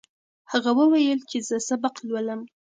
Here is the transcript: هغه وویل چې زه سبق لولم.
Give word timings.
هغه 0.51 0.71
وویل 0.79 1.19
چې 1.29 1.37
زه 1.47 1.57
سبق 1.69 1.95
لولم. 2.07 2.41